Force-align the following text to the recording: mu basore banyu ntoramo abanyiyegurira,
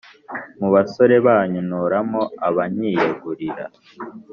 mu 0.59 0.67
basore 0.73 1.15
banyu 1.25 1.61
ntoramo 1.67 2.21
abanyiyegurira, 2.47 3.65